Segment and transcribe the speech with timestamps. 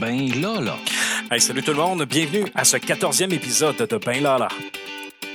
[0.00, 0.76] Ben là là.
[1.30, 4.48] Hey, salut tout le monde, bienvenue à ce 14e épisode de Ben là là.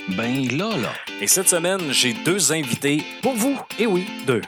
[0.09, 0.93] Ben là là.
[1.21, 3.57] Et cette semaine, j'ai deux invités pour vous.
[3.77, 4.41] Et oui, deux.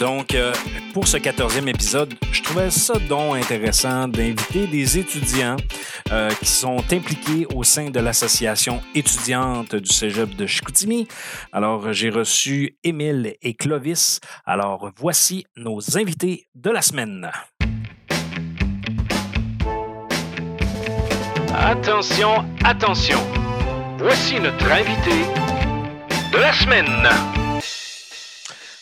[0.00, 0.54] Donc, euh,
[0.94, 5.56] pour ce 14e épisode, je trouvais ça donc intéressant d'inviter des étudiants
[6.10, 11.06] euh, qui sont impliqués au sein de l'association étudiante du Cégep de Chicoutimi.
[11.52, 14.20] Alors, j'ai reçu Émile et Clovis.
[14.46, 17.30] Alors, voici nos invités de la semaine.
[21.54, 23.18] Attention, attention.
[23.98, 25.26] Voici notre invité
[26.32, 27.39] de la semaine.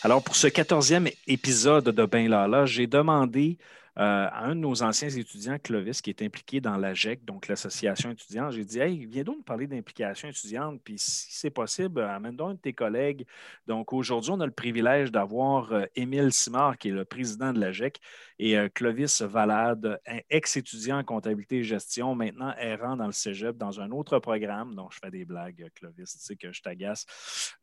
[0.01, 3.57] Alors, pour ce 14e épisode de Ben Lala, j'ai demandé
[3.95, 8.53] à un de nos anciens étudiants, Clovis, qui est impliqué dans l'AGEC, donc l'association étudiante,
[8.53, 12.51] j'ai dit Hey, viens donc nous parler d'implication étudiante, puis si c'est possible, amène donc
[12.51, 13.25] un de tes collègues.
[13.67, 17.59] Donc aujourd'hui, on a le privilège d'avoir euh, Émile Simard, qui est le président de
[17.59, 17.99] l'AGEC,
[18.37, 23.57] et euh, Clovis Valade, un ex-étudiant en comptabilité et gestion, maintenant errant dans le cégep
[23.57, 24.75] dans un autre programme.
[24.75, 27.05] Donc, je fais des blagues, Clovis, tu sais que je t'agace.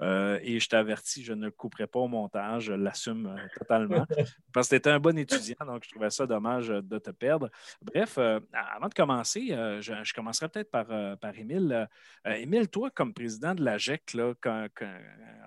[0.01, 4.07] et je t'avertis, je ne le couperai pas au montage, je l'assume totalement.
[4.53, 7.51] Parce que tu étais un bon étudiant, donc je trouvais ça dommage de te perdre.
[7.83, 11.89] Bref, euh, avant de commencer, euh, je, commencerai peut-être par, euh, par Émile.
[12.25, 14.17] Émile, toi, comme président de la GEC,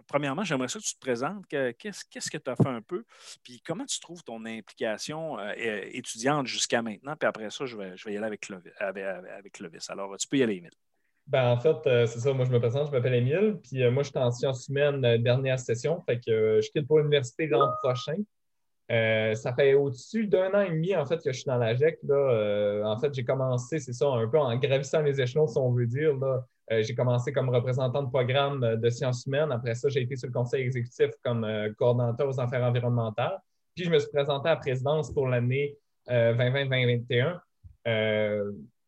[0.07, 1.45] premièrement, j'aimerais que tu te présentes.
[1.47, 3.03] Qu'est-ce que tu as fait un peu?
[3.43, 7.15] Puis comment tu trouves ton implication étudiante jusqu'à maintenant?
[7.15, 8.41] Puis après ça, je vais, y aller avec
[9.53, 9.89] Clovis.
[9.89, 10.71] Alors, tu peux y aller, Émile.
[11.27, 12.33] Ben, en fait, c'est ça.
[12.33, 13.59] Moi, je me présente, je m'appelle Émile.
[13.63, 16.01] Puis moi, je suis en sciences humaines, dernière session.
[16.01, 18.15] Fait que je quitte pour l'université l'an prochain.
[18.91, 21.75] Euh, ça fait au-dessus d'un an et demi, en fait, que je suis dans la
[21.75, 21.99] GEC.
[22.09, 25.71] Euh, en fait, j'ai commencé, c'est ça, un peu en gravissant les échelons, si on
[25.71, 26.15] veut dire.
[26.71, 29.51] Euh, j'ai commencé comme représentant de programme de sciences humaines.
[29.51, 33.39] Après ça, j'ai été sur le conseil exécutif comme coordonnateur aux affaires environnementales.
[33.75, 37.39] Puis, je me suis présenté à la présidence pour l'année 2020-2021,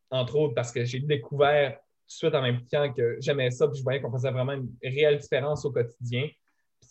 [0.10, 3.68] entre autres parce que j'ai découvert tout de suite en même temps que j'aimais ça,
[3.68, 6.28] puis je voyais qu'on faisait vraiment une réelle différence au quotidien.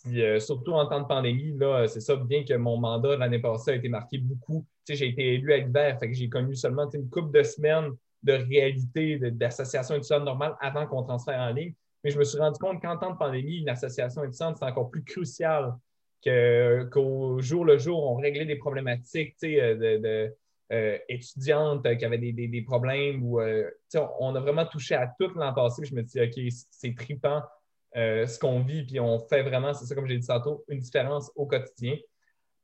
[0.07, 3.71] Euh, surtout en temps de pandémie, là, c'est ça, bien que mon mandat l'année passée
[3.71, 4.65] a été marqué beaucoup.
[4.89, 7.91] J'ai été élu à l'hiver, fait que j'ai connu seulement une couple de semaines
[8.23, 11.73] de réalité d'association étudiante normale avant qu'on transfère en ligne.
[12.03, 14.89] Mais je me suis rendu compte qu'en temps de pandémie, une association étudiante, c'est encore
[14.89, 15.75] plus crucial
[16.23, 20.35] qu'au jour le jour, on réglait des problématiques euh, de,
[20.71, 23.23] euh, étudiantes qui avaient des, problèmes.
[23.23, 25.83] On a vraiment touché à tout l'an passé.
[25.83, 27.41] je me dis, OK, c'est tripant
[27.97, 30.79] euh, ce qu'on vit, puis on fait vraiment, c'est ça comme j'ai dit tantôt, une
[30.79, 31.97] différence au quotidien.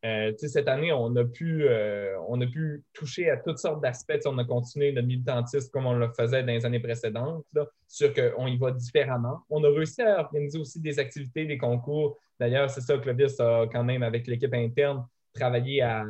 [0.06, 4.22] Euh, cette année, on a, pu, euh, on a pu toucher à toutes sortes d'aspects.
[4.26, 8.14] On a continué notre militantisme comme on le faisait dans les années précédentes, là, sur
[8.14, 9.40] qu'on y va différemment.
[9.50, 12.18] On a réussi à organiser aussi des activités, des concours.
[12.40, 16.06] D'ailleurs, c'est ça, Clovis a quand même, avec l'équipe interne, travaillé à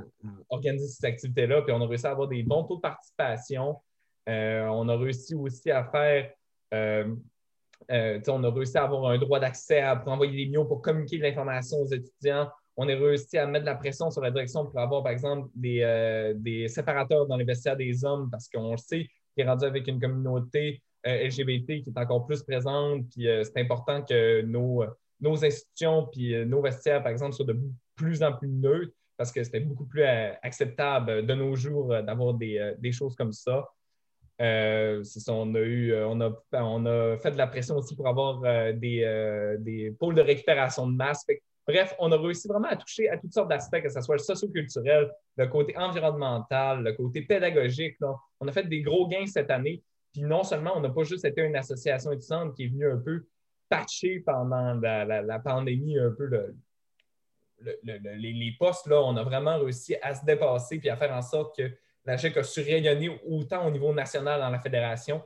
[0.50, 3.78] organiser ces activités-là, puis on a réussi à avoir des bons taux de participation.
[4.28, 6.30] on a réussi aussi à faire
[7.92, 11.18] euh, on a réussi à avoir un droit d'accès pour envoyer des millions pour communiquer
[11.18, 12.50] de l'information aux étudiants.
[12.76, 15.50] On a réussi à mettre de la pression sur la direction pour avoir, par exemple,
[15.56, 19.66] des, euh, séparateurs dans les vestiaires des hommes parce qu'on le sait qu'il est rendu
[19.66, 23.06] avec une communauté euh, LGBT qui est encore plus présente.
[23.10, 24.84] Puis c'est important que nos,
[25.22, 27.60] nos institutions puis nos vestiaires, par exemple, soient de
[27.96, 32.92] plus en plus neutres parce que c'était beaucoup plus acceptable de nos jours d'avoir des
[32.92, 33.68] choses comme ça.
[34.40, 38.08] Euh, on, a eu, euh, on, a, on a fait de la pression aussi pour
[38.08, 41.26] avoir euh, des, pôles de récupération de masse.
[41.68, 44.22] bref, on a réussi vraiment à toucher à toutes sortes d'aspects, que ce soit le
[44.22, 47.98] socio-culturel, le côté environnemental, le côté pédagogique.
[48.40, 49.82] On a fait des gros gains cette année.
[50.14, 52.98] Puis non seulement on n'a pas juste été une association étudiante qui est venue un
[52.98, 53.26] peu
[53.70, 56.30] patcher pendant la, pandémie un peu
[57.84, 61.58] les, postes, là, on a vraiment réussi à se dépasser puis à faire en sorte
[61.58, 61.72] que
[62.08, 65.22] la GEC a su rayonner autant au niveau national dans la fédération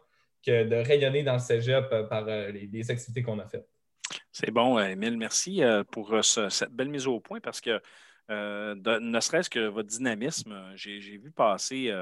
[0.45, 3.69] que de rayonner dans le cégep euh, par euh, les, activités qu'on a faites.
[4.31, 5.17] C'est bon, Emile.
[5.17, 7.79] Merci euh, pour cette belle mise au point parce que
[8.29, 11.93] ne serait-ce que votre dynamisme, j'ai vu passer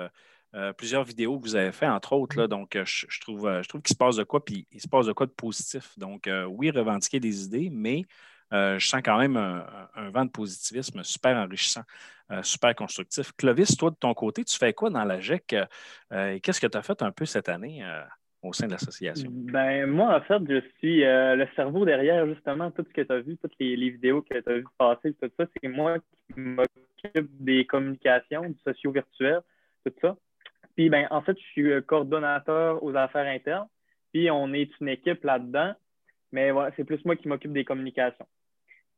[0.78, 2.38] plusieurs vidéos que vous avez faites, entre autres.
[2.38, 5.08] Là, donc, je, trouve, je trouve qu'il se passe de quoi, puis il se passe
[5.08, 5.98] de quoi de positif.
[5.98, 8.06] Donc, oui, revendiquer des idées, mais
[8.52, 11.84] je sens quand même un, vent de positivisme super enrichissant.
[12.32, 13.32] Euh, super constructif.
[13.36, 15.56] Clovis, toi, de ton côté, tu fais quoi dans la GEC
[16.14, 18.04] euh, et qu'est-ce que tu as fait un peu cette année euh,
[18.44, 19.32] au sein de l'association?
[19.32, 23.22] Ben, moi, en fait, je suis le cerveau derrière justement tout ce que tu as
[23.22, 25.46] vu, toutes les, vidéos que tu as vues passer, tout ça.
[25.60, 29.42] C'est moi qui m'occupe des communications, du socio-virtuel,
[29.84, 30.16] tout ça.
[30.76, 33.68] Puis, ben, en fait, je suis coordonnateur aux affaires internes.
[34.14, 35.74] Puis, on est une équipe là-dedans.
[36.32, 38.28] Mais voilà, c'est plus moi qui m'occupe des communications.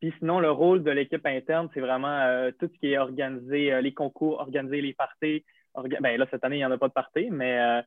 [0.02, 3.72] Puis sinon, le rôle de l'équipe interne, c'est vraiment euh, tout ce qui est organisé,
[3.72, 5.46] euh, les concours, organiser les parties.
[5.76, 7.82] Orga- ben, là, cette année, il n'y en a pas de parties, mais euh,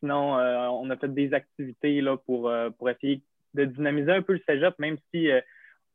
[0.00, 3.22] sinon, on a fait des activités là, pour, pour essayer
[3.54, 5.28] de dynamiser un peu le cégep, même si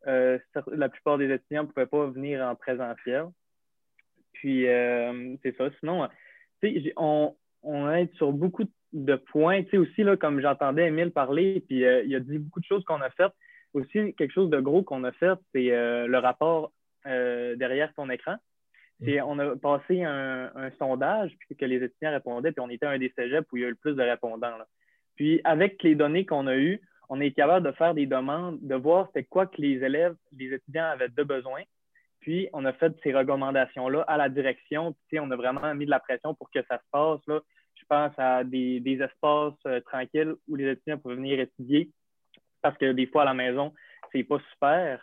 [0.05, 3.25] la plupart des étudiants ne pouvaient pas venir en présentiel.
[4.33, 4.65] Puis,
[5.41, 5.69] c'est ça.
[5.79, 6.07] Sinon,
[6.97, 9.63] on, on aide sur beaucoup de points.
[9.71, 13.01] Sais, aussi, là, comme j'entendais Émile parler, puis il a dit beaucoup de choses qu'on
[13.01, 13.33] a faites.
[13.75, 16.71] Aussi, quelque chose de gros qu'on a fait, c'est euh, le rapport
[17.05, 18.35] euh, derrière ton écran.
[19.03, 22.85] C'est- on a passé un, un sondage, puis que les étudiants répondaient, puis on était
[22.85, 24.57] un des cégeps où il y a eu le plus de répondants.
[24.57, 24.65] là.
[25.17, 26.79] Puis, avec les données qu'on a eues,
[27.09, 30.53] on est capable de faire des demandes, de voir c'était quoi que les élèves, les
[30.53, 31.61] étudiants avaient de besoin.
[32.21, 34.95] Puis, on a fait ces recommandations-là à la direction.
[35.09, 37.19] Puis, on a vraiment mis de la pression pour que ça se passe.
[37.27, 37.41] Là.
[37.75, 41.91] Je pense à des, des espaces euh, tranquilles où les étudiants peuvent venir étudier
[42.65, 43.75] parce que des fois, à la maison,
[44.11, 44.99] c'est pas super.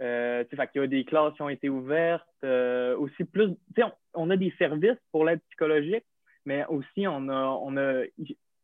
[0.00, 2.26] Euh, qu'il y a des classes qui ont été ouvertes.
[2.42, 6.04] euh, aussi plus, on, on a des services pour l'aide psychologique,
[6.44, 8.02] mais aussi on a, on a,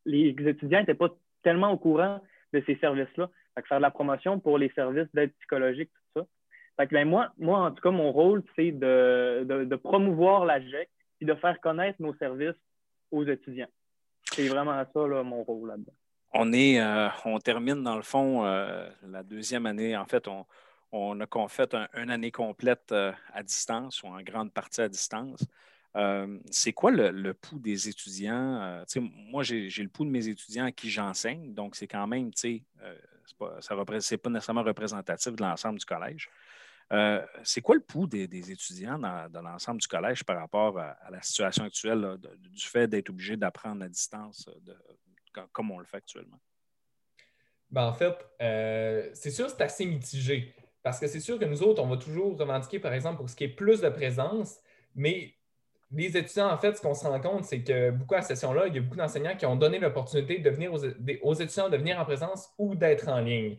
[0.05, 1.11] les étudiants n'étaient pas
[1.45, 2.21] tellement au courant
[2.53, 3.31] de ces services-là.
[3.69, 6.27] Faire de la promotion pour les services d'aide psychologique, tout ça.
[6.77, 10.45] Fait que ben, moi, moi, en tout cas, mon rôle, c'est de, de, de promouvoir
[10.45, 10.89] la GEC
[11.21, 12.61] et de faire connaître nos services
[13.13, 13.71] aux étudiants.
[14.25, 15.93] C'est vraiment ça, là, mon rôle là-dedans.
[16.37, 19.97] Euh, on termine dans le fond euh, la deuxième année.
[19.97, 20.27] En fait,
[20.93, 24.89] on, a fait un- une année complète euh, à distance ou en grande partie à
[24.89, 25.47] distance.
[26.51, 28.85] C'est quoi le, pouls des étudiants?
[28.97, 32.65] Moi, j'ai le pouls de mes étudiants à qui j'enseigne, donc c'est quand même, tu
[33.29, 36.29] sais, pas, nécessairement représentatif de l'ensemble du collège.
[37.45, 41.63] C'est quoi le pouls des, étudiants dans, l'ensemble du collège par rapport à, la situation
[41.63, 44.51] actuelle du fait d'être obligé d'apprendre à distance
[45.53, 46.39] comme- on le fait actuellement?
[47.71, 50.55] Ben, en fait, euh, c'est sûr c'est assez mitigé.
[50.83, 53.35] Parce que c'est sûr que nous autres, on va toujours revendiquer, par exemple, pour ce
[53.35, 54.59] qui est plus de présence,
[54.95, 55.35] mais
[55.91, 58.67] les étudiants, en fait, ce qu'on se rend compte, c'est que beaucoup à cette session-là,
[58.67, 61.99] il y a beaucoup d'enseignants qui ont donné l'opportunité de venir aux, étudiants de venir
[61.99, 63.59] en présence ou d'être en ligne.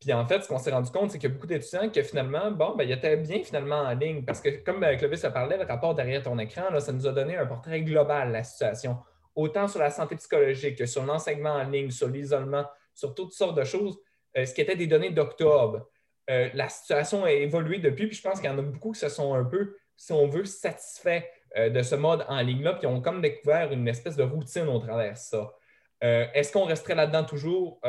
[0.00, 2.02] Puis en fait, ce qu'on s'est rendu compte, c'est qu'il y a beaucoup d'étudiants que
[2.02, 4.24] finalement, bon, ben, ils étaient bien finalement en ligne.
[4.24, 7.12] Parce que comme euh, Clovis a parlé, le rapport derrière ton écran, ça nous a
[7.12, 8.98] donné un portrait global de la situation.
[9.34, 12.64] Autant sur la santé psychologique que sur l'enseignement en ligne, sur l'isolement,
[12.94, 13.98] sur toutes sortes de choses.
[14.36, 15.88] Euh, ce qui était des données d'octobre.
[16.30, 19.00] Euh, la situation a évolué depuis, puis je pense qu'il y en a beaucoup qui
[19.00, 21.24] se sont un peu, si on veut, satisfaits
[21.56, 24.78] euh, de ce mode en ligne-là, puis ont comme découvert une espèce de routine au
[24.78, 25.52] travers de ça.
[26.04, 27.80] Est-ce qu'on resterait là-dedans toujours?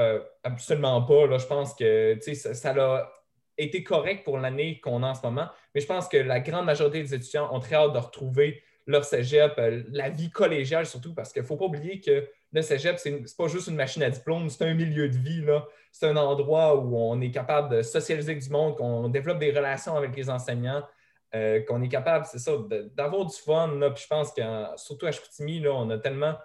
[0.43, 1.25] Absolument pas.
[1.25, 3.11] Là, je pense que ça a
[3.57, 6.65] été correct pour l'année qu'on a en ce moment, mais je pense que la grande
[6.65, 11.13] majorité des étudiants ont très hâte de retrouver leur cégep, euh, la vie collégiale surtout,
[11.13, 14.03] parce qu'il ne faut pas oublier que le cégep, ce n'est pas juste une machine
[14.03, 15.44] à diplôme, c'est un milieu de vie.
[15.91, 19.51] C'est un endroit où on est capable de socialiser avec du monde, qu'on développe des
[19.51, 20.83] relations avec les enseignants,
[21.33, 22.51] euh, qu'on est capable, c'est ça,
[22.94, 23.75] d'avoir du fun.
[23.75, 23.89] Là.
[23.89, 24.41] Puis je pense que
[24.75, 26.38] surtout à Chicoutimi, là, on a tellement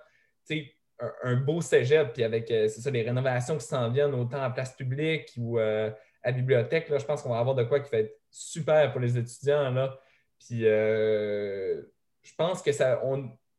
[0.50, 4.50] un, un beau cégep, puis avec euh, ça, les rénovations qui s'en viennent autant en
[4.50, 7.98] place publique ou à bibliothèque, là, je pense qu'on va avoir de quoi qui va
[7.98, 9.70] être super pour les étudiants.
[9.70, 9.98] Là.
[10.38, 10.64] Puis
[12.28, 13.00] je pense que ça,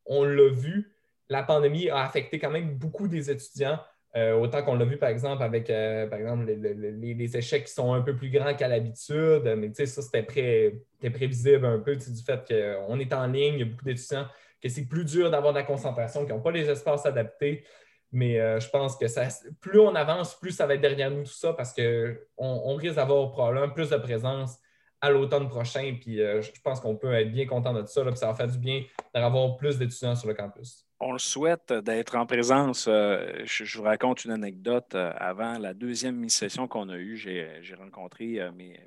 [0.05, 0.93] on, l'a vu,
[1.27, 3.79] la pandémie a affecté quand même beaucoup des étudiants.
[4.15, 7.93] Euh, autant qu'on l'a vu, par exemple, avec euh, par exemple, les, échecs qui sont
[7.93, 9.43] un peu plus grands qu'à l'habitude.
[9.57, 13.59] Mais ça, c'était pré- c'était prévisible un peu du fait qu'on est en ligne, il
[13.59, 14.27] y a beaucoup d'étudiants
[14.61, 17.63] que c'est plus dur d'avoir de la concentration, qui n'ont pas les espaces adaptés.
[18.11, 19.27] Mais euh, je pense que ça,
[19.61, 22.95] plus on avance, plus ça va être derrière nous tout ça parce qu'on on risque
[22.95, 24.57] d'avoir probablement plus de présence
[25.01, 25.95] à l'automne prochain.
[25.99, 28.03] Puis euh, je pense qu'on peut être bien content de ça.
[28.03, 30.85] Puis ça va faire du bien d'avoir plus d'étudiants sur le campus.
[30.99, 32.87] On le souhaite d'être en présence.
[32.89, 34.95] Euh, je, vous raconte une anecdote.
[34.95, 38.77] Euh, avant la deuxième mi-session qu'on a eue, j'ai rencontré mes,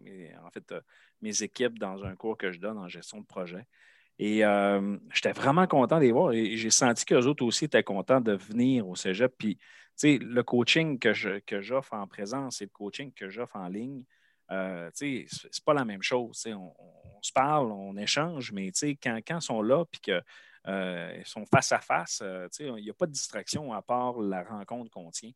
[0.44, 0.74] en fait,
[1.22, 3.66] mes équipes dans un cours que je donne en gestion de projet.
[4.18, 4.42] Et
[5.14, 8.32] j'étais vraiment content de les voir et j'ai senti qu'eux autres aussi étaient contents de
[8.34, 9.34] venir au cégep.
[9.38, 9.62] Puis, tu
[9.96, 13.68] sais, le coaching que je- que j'offre en présence et le coaching que j'offre en
[13.68, 14.04] ligne,
[14.52, 16.46] euh, c'est pas la même chose.
[16.46, 16.72] On,
[17.22, 18.70] se parle, on échange, mais
[19.02, 20.20] quand, quand ils sont là puis que
[20.68, 22.20] euh, sont face à face.
[22.22, 25.32] euh, il n'y a pas de distraction à part la rencontre qu'on tient.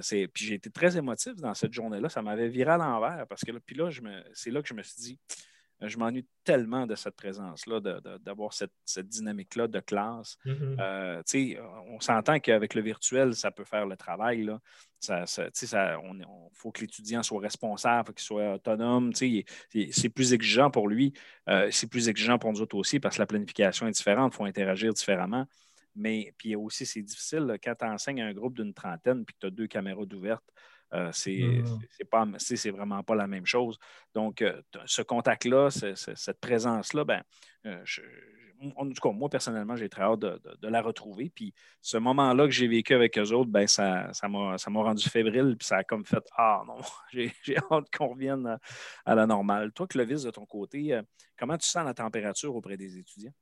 [0.00, 2.08] Puis j'ai été très émotif dans cette journée-là.
[2.08, 3.90] Ça m'avait viré à l'envers parce que là, là,
[4.34, 5.18] c'est là que je me suis dit,
[5.80, 7.80] je m'ennuie tellement de cette présence-là,
[8.20, 10.36] d'avoir cette, cette dynamique-là de classe.
[10.80, 14.42] Euh, tu sais, on s'entend qu'avec le virtuel, ça peut faire le travail.
[14.42, 14.60] Là.
[14.98, 19.12] Ça, ça- on, on- faut que l'étudiant soit responsable, faut qu'il soit autonome.
[19.14, 21.12] C'est plus exigeant pour lui.
[21.48, 24.32] Euh, c'est plus exigeant pour nous autres aussi parce que la planification est différente.
[24.34, 25.46] Il faut interagir différemment.
[25.94, 29.34] Mais puis aussi, c'est difficile là, quand tu enseignes à un groupe d'une trentaine puis
[29.34, 30.44] que tu as deux caméras d'ouvertes.
[30.94, 31.78] Euh, c'est Mhm.
[31.90, 33.78] c'est pas, c'est c'est vraiment pas la même chose.
[34.14, 37.22] Donc, euh, ce contact-là, ce- ce- cette présence-là, ben,
[37.66, 38.00] euh, je-
[38.74, 41.30] en tout cas, moi, personnellement, j'ai très hâte de, de- de la retrouver.
[41.32, 44.82] Puis ce moment-là que j'ai vécu avec eux autres, ben, ça, ça m'a ça m'a
[44.82, 45.56] rendu fébrile.
[45.56, 46.76] Puis ça a comme fait Ah non,
[47.12, 48.58] j'ai j'ai hâte qu'on revienne à,
[49.04, 49.70] à la normale.
[49.72, 51.02] Toi, Clovis, de ton côté, euh,
[51.38, 53.32] comment tu sens la température auprès des étudiants?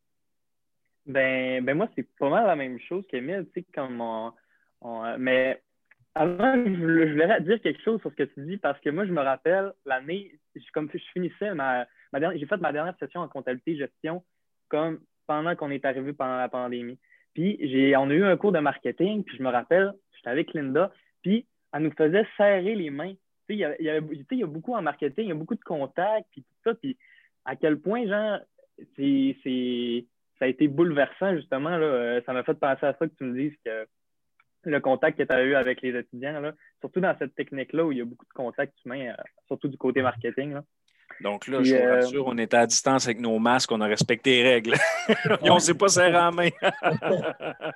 [1.06, 4.32] Ben, ben moi, c'est pas mal la même chose qu'Emile, tu sais, comme on,
[4.80, 5.62] on- mais
[6.16, 9.12] avant, je voulais dire quelque chose sur ce que tu dis, parce que moi, je
[9.12, 10.32] me rappelle l'année,
[10.72, 14.24] comme je finissais ma, ma j'ai fait ma dernière session en comptabilité gestion
[14.68, 16.98] comme pendant qu'on est arrivé pendant la pandémie.
[17.34, 20.54] Puis j'ai, on a eu un cours de marketing, puis je me rappelle, j'étais avec
[20.54, 20.90] Linda,
[21.22, 23.12] puis elle nous faisait serrer les mains.
[23.12, 23.18] Tu
[23.48, 25.60] sais, il y a, il y a- beaucoup en marketing, il y a beaucoup de
[25.64, 26.96] contacts, puis tout ça, puis
[27.44, 28.38] à quel point, genre,
[28.96, 30.06] c'est, c'est,
[30.38, 31.76] ça a été bouleversant, justement.
[31.76, 31.86] Là.
[31.86, 33.86] Euh, Ça m'a fait penser à ça que tu me dises que
[34.66, 37.92] le contact que tu as eu avec les étudiants, là, surtout dans cette technique-là où
[37.92, 40.54] il y a beaucoup de contacts humains, euh, surtout du côté marketing.
[40.54, 40.64] Là.
[41.20, 43.80] Donc là, Puis, je vous euh, rassure, on était à distance avec nos masques, on
[43.80, 44.74] a respecté les règles.
[45.44, 46.48] Et on ne s'est pas serré la main.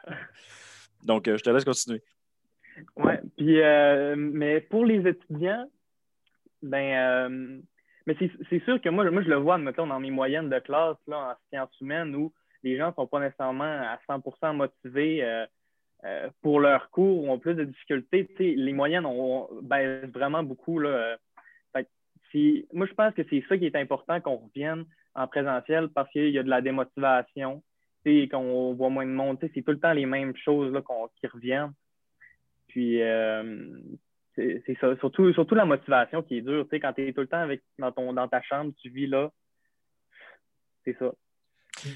[1.04, 2.02] Donc, euh, je te laisse continuer.
[2.97, 3.20] Ouais.
[3.37, 5.66] Puis, euh, mais pour les étudiants,
[6.62, 7.61] ben, euh,
[8.06, 10.59] mais c'est c'est sûr que moi, moi, je le vois, mettons, dans mes moyennes de
[10.59, 12.32] classe là, en sciences humaines où
[12.62, 15.47] les gens ne sont pas nécessairement à 100% motivés euh,
[16.04, 18.28] euh, pour leur cours ou ont plus de difficultés.
[18.38, 20.78] Les moyennes ont, baissent vraiment beaucoup.
[20.78, 20.88] Là.
[20.88, 21.16] Euh,
[21.73, 26.11] Fait moi, je pense que c'est ça qui est important qu'on revienne en présentiel parce
[26.11, 27.62] qu'il y a de la démotivation,
[28.04, 29.38] qu'on voit moins de monde.
[29.40, 30.83] C'est tout le temps les mêmes choses là,
[31.21, 31.75] qui reviennent.
[32.69, 33.78] Puis, euh,
[34.37, 34.97] c'est ça.
[34.97, 36.66] Surtout, surtout la motivation qui est dure.
[36.71, 39.30] Quand tu es tout le temps avec, dans, ton, dans ta chambre, tu vis là.
[40.85, 41.12] C'est ça.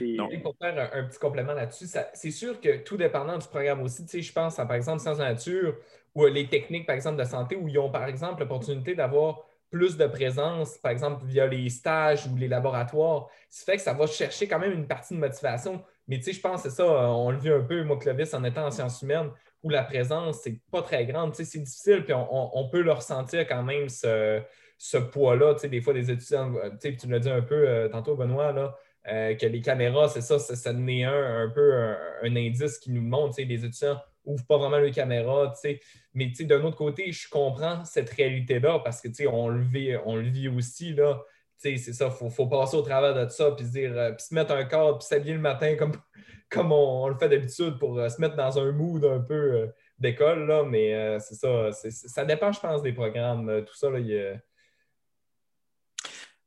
[0.01, 3.83] Et pour faire un, un petit complément là-dessus, c'est sûr que tout dépendant du programme
[3.83, 5.77] aussi, tu sais, je pense à par exemple sciences de nature
[6.15, 9.45] ou euh, les techniques, par exemple, de santé, où ils ont par exemple l'opportunité d'avoir
[9.71, 13.29] plus de présence, par exemple, via les stages ou les laboratoires.
[13.51, 15.83] Ça fait que ça va chercher quand même une partie de motivation.
[16.07, 17.99] Mais tu sais, je pense que c'est ça, euh, on le vit un peu, moi,
[17.99, 19.31] Clovis, en étant en sciences humaines,
[19.65, 21.33] où la présence, c'est pas très grande.
[21.33, 24.41] Tu sais, c'est difficile, puis on, peut le ressentir quand même, ce,
[24.79, 25.55] ce poids-là.
[25.55, 27.89] Tu sais, des fois, des étudiants, euh, tu sais, tu l'as dit un peu euh,
[27.89, 31.51] tantôt, Benoît, là, euh, que les caméras, c'est ça, ça, ça en est un, un
[31.51, 35.81] peu un, indice qui nous montre, les étudiants ouvrent pas vraiment les caméras, tu sais.
[36.15, 40.29] Mais d'un autre côté, je comprends cette réalité-là parce que, on le vit, on le
[40.29, 41.23] vit aussi, là.
[41.57, 44.25] C'est ça, il faut, faut passer au travers de ça, puis se dire, euh, puis
[44.25, 45.93] se mettre un cadre, puis s'habiller le matin comme,
[46.51, 49.69] comme on, le fait d'habitude pour euh, se mettre dans un mood un peu
[49.99, 50.65] d'école, là.
[50.65, 53.65] Mais c'est ça, ça dépend, je pense, des programmes.
[53.67, 54.43] Tout ça, là, il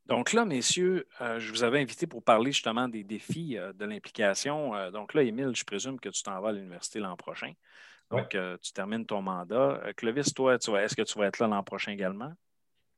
[0.07, 3.85] Donc là, messieurs, euh, je vous avais invité pour parler justement des défis euh, de
[3.85, 4.73] l'implication.
[4.73, 7.51] Euh, donc là, Émile, je présume que tu t'en vas à l'université l'an prochain.
[8.09, 9.81] Donc, euh, tu termines ton mandat.
[9.97, 12.31] Clovis, toi, tu vas- est-ce que tu vas être là l'an prochain également?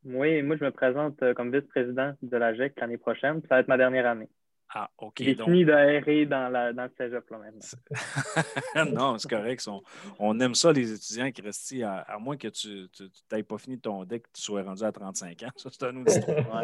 [0.04, 3.42] Oui, moi, je me présente euh, comme vice-président de la GEC l'année prochaine.
[3.42, 4.30] Ça va être ma dernière année.
[4.72, 5.16] Ah, OK.
[5.20, 8.86] J'ai donc- fini d'aérer dans, la, dans le cégep là, maintenant.
[8.94, 9.68] non, c'est correct.
[9.68, 9.82] On,
[10.20, 12.88] on aime ça, les étudiants qui restent ici, à, à moins que tu
[13.32, 15.50] n'aies pas fini ton deck, que tu sois rendu à 35 ans.
[15.58, 16.64] Ça, c'est un autre histoire.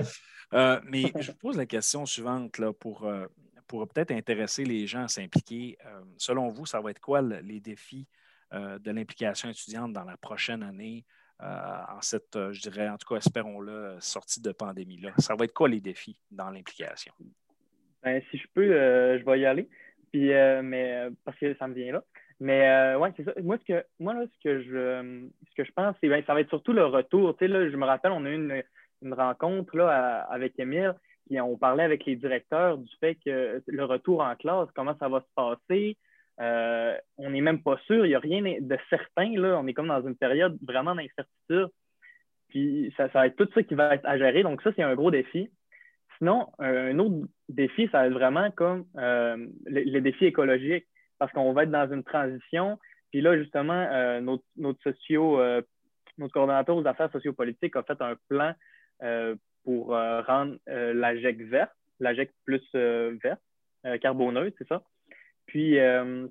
[0.54, 3.26] Euh, mais je vous pose la question suivante là, pour, euh,
[3.66, 5.76] pour peut-être intéresser les gens à s'impliquer.
[5.86, 8.08] Euh, selon vous, ça va être quoi le- les défis
[8.54, 11.04] euh, de l'implication étudiante dans la prochaine année,
[11.42, 11.46] euh,
[11.90, 15.12] en cette, je dirais, en tout cas, espérons-le, sortie de pandémie-là?
[15.18, 17.12] Ça va être quoi les défis dans l'implication?
[18.06, 19.68] Ben, si je peux, euh, je vais y aller.
[20.12, 22.04] Puis, euh, mais, euh, parce que ça me vient là.
[22.40, 23.34] Mais euh, ouais, c'est ça.
[23.42, 26.34] Moi, ce que, moi là, ce que je, ce que je pense, c'est ben, ça
[26.34, 27.36] va être surtout le retour.
[27.42, 28.64] Là, je me rappelle, on a eu une,
[29.02, 30.94] une rencontre là, avec Émile,
[31.26, 35.10] puis on parlait avec les directeurs du fait que le retour en classe, comment ça
[35.10, 35.98] va se passer.
[36.38, 39.38] On n'est même pas sûr, il n'y a rien de certain.
[39.38, 39.58] Là.
[39.60, 41.70] On est comme dans une période vraiment d'incertitude.
[42.50, 44.44] Puis ça, ça va être tout ça qui va être à gérer.
[44.44, 45.50] Donc, ça, c'est un gros défi.
[46.18, 50.86] Sinon, un un autre défi, ça va être vraiment comme euh, le, le défi écologique,
[51.20, 52.80] parce qu'on va être dans une transition.
[53.12, 55.62] Puis là, justement, euh, notre, notre socio, euh,
[56.18, 58.54] notre coordonnateur aux affaires sociopolitiques a fait un plan
[59.04, 63.42] euh, pour euh, rendre euh, la GEC verte, la GEC plus euh, verte,
[63.86, 64.84] euh, carboneuse, c'est ça.
[65.46, 66.28] Puis, euh,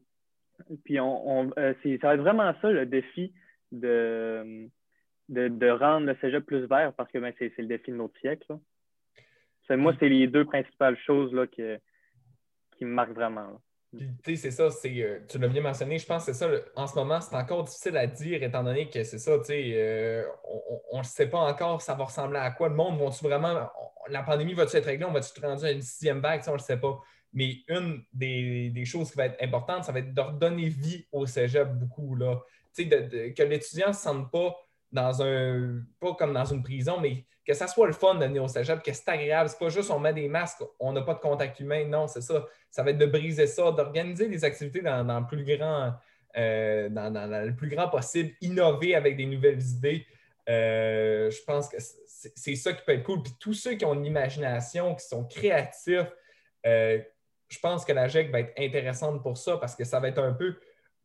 [0.84, 3.32] puis on, euh, ça va être vraiment ça le défi
[3.72, 4.68] de,
[5.28, 8.56] de, rendre le cégep plus vert parce que ben, c'est le défi de notre siècle.
[9.70, 11.78] Moi, c'est les deux principales choses là, que-
[12.76, 13.42] qui me marquent vraiment.
[13.42, 13.58] là.
[14.24, 16.96] C'est ça, c'est, euh, tu l'as bien mentionné, je pense que c'est ça, en ce
[16.96, 20.24] moment, c'est encore difficile à dire, étant donné que c'est ça, tu sais, euh,
[20.90, 22.68] on ne sait pas encore ça va ressembler à quoi.
[22.68, 23.70] Le monde, vont-tu vraiment,
[24.08, 26.56] la pandémie va-tu être réglée, on va-tu être rendu à une sixième vague, on ne
[26.56, 26.98] le sait pas.
[27.32, 31.06] Mais une des, des choses qui va être importante, ça va être de redonner vie
[31.12, 32.40] au cégep beaucoup, là.
[32.76, 34.56] Tu sais, que l'étudiant ne se sente pas
[34.94, 35.82] dans un.
[36.00, 38.82] pas comme dans une prison, mais que ça soit le fun de venir au cégep,
[38.82, 39.50] que c'est agréable.
[39.50, 41.84] C'est pas juste on met des masques, on n'a pas de contact humain.
[41.86, 42.46] Non, c'est ça.
[42.70, 45.92] Ça va être de briser ça, d'organiser des activités dans, le plus grand.
[46.36, 47.10] euh, dans,
[47.44, 50.06] le plus grand possible, innover avec des nouvelles idées.
[50.48, 53.22] Euh, je pense que c'est c'est ça qui peut être cool.
[53.22, 56.10] Puis tous ceux qui ont une imagination, qui sont créatifs,
[56.66, 56.98] euh,
[57.48, 60.18] je pense que la GEC va être intéressante pour ça parce que ça va être
[60.18, 60.56] un peu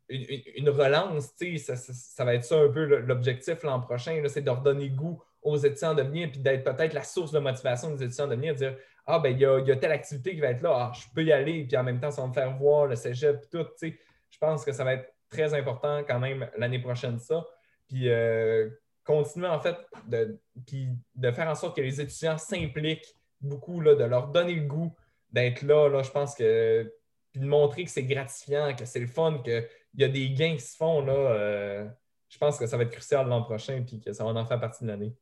[0.10, 1.34] une, relance.
[1.58, 5.22] Ça, ça- va être ça un peu l'objectif l'an prochain, c'est de leur donner goût
[5.42, 8.56] aux étudiants de venir puis d'être peut-être la source de motivation des étudiants de venir,
[8.56, 8.76] dire
[9.06, 11.32] Ah, ben il y a, telle activité qui va être là, ah, je peux y
[11.32, 13.64] aller, puis en même temps, ça va me faire voir le cégep, puis tout.
[13.64, 14.00] tu sais.
[14.30, 17.46] Je pense que ça va être très important quand même l'année prochaine, ça.
[17.88, 18.70] Puis euh,
[19.04, 19.76] continuer en fait
[20.08, 24.56] de, puis de faire en sorte que les étudiants s'impliquent beaucoup, là, de leur donner
[24.56, 24.94] le goût
[25.32, 26.04] d'être là, là.
[26.04, 26.94] Je pense que.
[27.32, 29.44] Puis de montrer que c'est gratifiant, que c'est le fun,
[29.92, 31.14] qu'il y a des gains qui se font, là.
[31.14, 31.88] euh,
[32.30, 34.60] je pense que ça va être crucial l'an prochain, puis que ça va en faire
[34.60, 35.14] partie de l'année.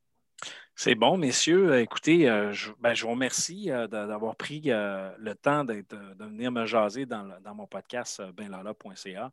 [0.75, 1.71] C'est bon, messieurs.
[1.71, 5.83] Euh, Écoutez, euh, je, ben, je vous remercie d'a- d'avoir pris le temps de
[6.19, 9.31] venir me jaser dans, dans mon podcast benlala.ca.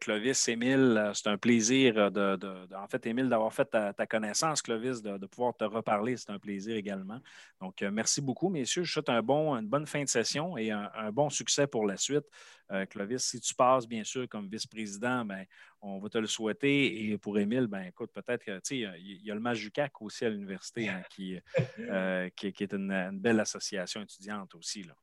[0.00, 5.26] Clovis, Émile, c'est un plaisir de, en fait, Émile, d'avoir fait ta, connaissance, Clovis, de,
[5.26, 6.16] pouvoir te reparler.
[6.16, 7.20] C'est un plaisir également.
[7.60, 8.84] Donc, merci beaucoup, messieurs.
[8.84, 11.96] Je souhaite un bon, une bonne fin de session et un bon succès pour la
[11.96, 12.24] suite.
[12.72, 15.44] Euh, Clovis, si tu passes, bien sûr, comme vice-président, ben,
[15.82, 17.10] on va te le souhaiter.
[17.10, 20.24] Et pour Émile, ben, écoute, peut-être que, tu sais, il y a le Majucac aussi
[20.24, 21.38] à l'université hein, qui,
[21.78, 24.82] euh, qui, qui est une, une belle association étudiante aussi.
[24.82, 24.94] Là.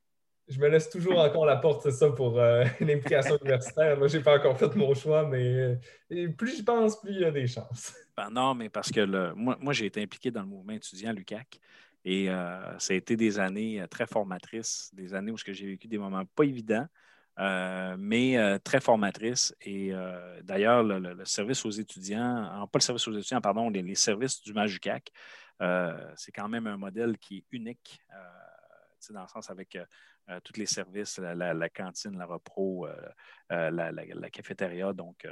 [0.48, 3.96] Je me laisse toujours encore la porte, c'est ça, pour euh, l'implication universitaire.
[3.96, 5.78] Moi, je n'ai pas encore fait mon choix, mais
[6.10, 7.94] euh, plus j'y pense, plus il y a des chances.
[8.14, 11.12] Ben non, mais parce que le- moi, moi j'ai été impliqué dans le mouvement étudiant
[11.12, 11.58] l'UCAC
[12.04, 15.96] et euh, ça a été des années très formatrices, des années où j'ai vécu des
[15.96, 16.86] moments pas évidents,
[17.38, 19.54] euh, mais euh, très formatrices.
[19.62, 23.94] Et euh, d'ailleurs, le, service aux étudiants, pas le service aux étudiants, pardon, les, les
[23.94, 25.10] services du MAJUCAC,
[26.16, 28.02] c'est quand même un modèle qui est unique,
[29.10, 29.78] dans le sens avec
[30.28, 32.94] euh, tous les services, la, la- la cantine, la repro, euh,
[33.50, 34.92] euh, la, cafétéria.
[34.92, 35.26] Donc,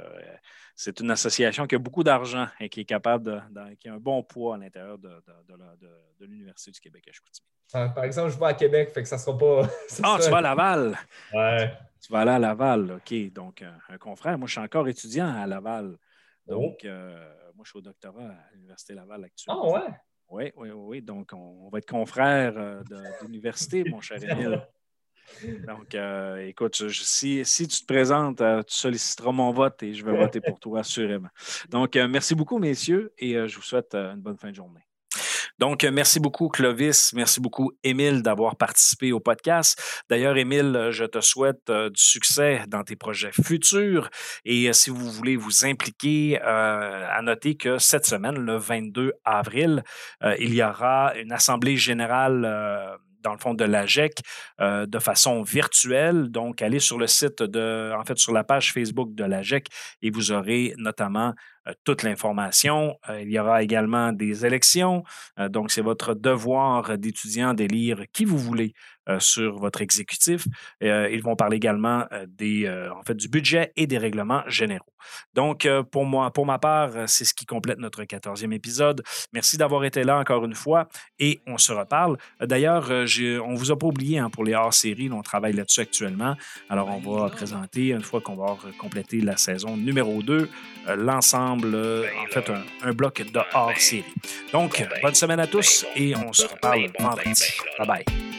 [0.75, 3.93] c'est une association qui a beaucoup d'argent et qui est capable de, de- qui a
[3.93, 5.09] un bon poids à l'intérieur de,
[5.47, 7.47] de- l'Université du Québec à Chicoutimi.
[7.71, 9.61] Par exemple, je vais à Québec, fait que ça sera pas.
[10.03, 10.97] Ah, tu vas à Laval!
[11.33, 11.73] Ouais.
[12.01, 13.31] Tu vas aller à Laval, OK.
[13.31, 14.37] Donc, un, confrère.
[14.37, 15.97] Moi, je suis encore étudiant à Laval.
[16.47, 19.71] Donc, euh, moi, je suis au doctorat à l'Université Laval Ah actuellement.
[19.73, 19.89] ouais?
[20.29, 21.01] Oui, oui, oui.
[21.01, 24.61] Donc, on, on va être confrères de- d'université, mon cher Émile.
[25.67, 30.15] Donc, euh, écoute, si, tu te présentes, euh, tu solliciteras mon vote et je vais
[30.15, 31.29] voter pour toi, assurément.
[31.69, 34.81] Donc, euh, merci beaucoup, messieurs, et je vous souhaite une bonne fin de journée.
[35.59, 37.13] Donc, merci beaucoup, Clovis.
[37.13, 39.79] Merci beaucoup, Émile, d'avoir participé au podcast.
[40.09, 44.09] D'ailleurs, Émile, je te souhaite du succès dans tes projets futurs.
[44.43, 49.83] Et si vous voulez vous impliquer, à noter que cette semaine, le 22 avril,
[50.39, 52.99] il y aura une assemblée générale.
[53.23, 54.19] Dans le fond de l'AGEC
[54.59, 56.29] euh, de façon virtuelle.
[56.29, 59.67] Donc, allez sur le site de, en fait, sur la page Facebook de l'AGEC
[60.01, 61.33] et vous aurez notamment
[61.67, 62.95] euh, toute l'information.
[63.09, 65.03] Euh, il y aura également des élections.
[65.49, 68.73] Donc, c'est votre devoir d'étudiant d'élire qui vous voulez
[69.19, 70.45] sur votre exécutif.
[70.83, 74.43] Euh, ils vont parler également euh, des, euh, en fait, du budget et des règlements
[74.47, 74.91] généraux.
[75.33, 79.03] Donc, euh, pour moi, pour ma part, euh, c'est ce qui complète notre 14e épisode.
[79.33, 80.87] Merci d'avoir été là encore une fois
[81.19, 82.17] et on se reparle.
[82.41, 83.05] Euh, D'ailleurs, euh,
[83.45, 85.09] on ne vous a pas oublié hein, pour les hors-séries.
[85.11, 86.35] On travaille là-dessus actuellement.
[86.69, 90.49] Alors, on va présenter, une fois qu'on va complété la saison numéro 2,
[90.87, 92.51] euh, l'ensemble, euh, en fait,
[92.83, 94.03] un, bloc de hors-série.
[94.51, 97.53] Donc, bonne semaine à tous et on se reparle vendredi.
[97.79, 98.30] Bye bye.